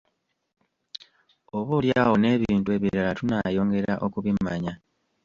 Oboolyawo 1.57 2.15
n’ebintu 2.19 2.69
ebirala 2.77 3.11
tunayongera 3.19 3.93
okubimanya. 4.05 4.73